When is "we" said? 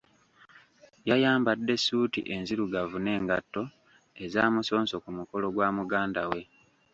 6.31-6.41